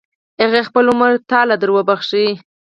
هغې 0.41 0.61
خپل 0.67 0.85
عمر 0.91 1.11
تا 1.29 1.39
له 1.49 1.55
دروبخل. 1.61 2.25